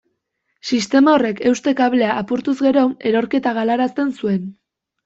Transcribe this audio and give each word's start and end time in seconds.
Sistema 0.69 1.13
horrek 1.17 1.43
euste-kablea 1.51 2.17
apurtuz 2.23 2.57
gero, 2.65 2.89
erorketa 3.13 3.57
galarazten 3.61 4.15
zuen. 4.19 4.47